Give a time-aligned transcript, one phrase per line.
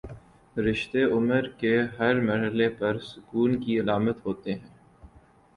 [0.55, 4.69] رشتے عمر کے ہر مر حلے پر سکون کی علامت ہوتے ہیں۔